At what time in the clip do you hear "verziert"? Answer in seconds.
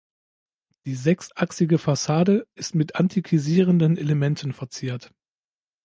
4.51-5.13